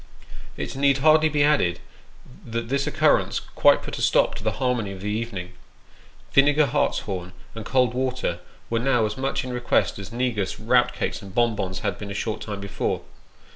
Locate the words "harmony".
4.53-4.91